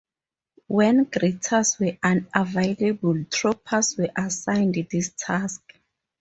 When 0.65 1.05
greeters 1.05 1.79
were 1.79 1.95
unavailable, 2.01 3.23
troopers 3.25 3.97
were 3.99 4.09
assigned 4.15 4.87
this 4.91 5.11
task. 5.15 5.61